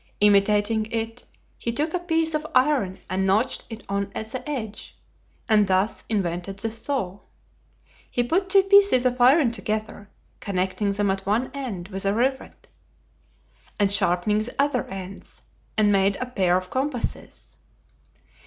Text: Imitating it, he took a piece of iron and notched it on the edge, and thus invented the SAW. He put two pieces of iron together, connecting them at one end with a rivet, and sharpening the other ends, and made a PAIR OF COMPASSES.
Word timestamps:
Imitating 0.19 0.87
it, 0.87 1.25
he 1.59 1.71
took 1.71 1.93
a 1.93 1.99
piece 1.99 2.33
of 2.33 2.47
iron 2.55 2.97
and 3.07 3.27
notched 3.27 3.65
it 3.69 3.83
on 3.87 4.09
the 4.15 4.43
edge, 4.49 4.97
and 5.47 5.67
thus 5.67 6.05
invented 6.09 6.57
the 6.57 6.71
SAW. 6.71 7.19
He 8.09 8.23
put 8.23 8.49
two 8.49 8.63
pieces 8.63 9.05
of 9.05 9.21
iron 9.21 9.51
together, 9.51 10.09
connecting 10.39 10.89
them 10.89 11.11
at 11.11 11.27
one 11.27 11.51
end 11.53 11.89
with 11.89 12.05
a 12.05 12.15
rivet, 12.15 12.67
and 13.79 13.91
sharpening 13.91 14.39
the 14.39 14.55
other 14.57 14.85
ends, 14.85 15.43
and 15.77 15.91
made 15.91 16.15
a 16.19 16.25
PAIR 16.25 16.57
OF 16.57 16.71
COMPASSES. 16.71 17.57